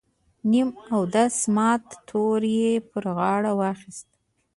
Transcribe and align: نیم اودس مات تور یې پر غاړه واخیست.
نیم 0.49 0.69
اودس 0.93 1.35
مات 1.55 1.85
تور 2.07 2.41
یې 2.57 2.71
پر 2.89 3.03
غاړه 3.15 3.51
واخیست. 3.59 4.09